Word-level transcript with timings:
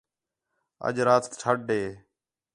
اَڄ 0.87 0.95
رات 1.07 1.23
ٹھڈ 1.39 1.59
ہے 1.75 1.83